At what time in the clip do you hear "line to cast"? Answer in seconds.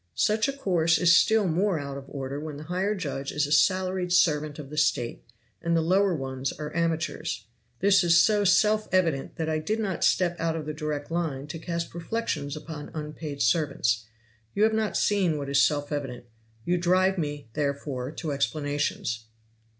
11.11-11.93